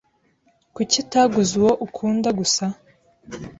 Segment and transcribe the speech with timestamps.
[0.75, 2.65] Kuki utaguze uwo ukunda gusa?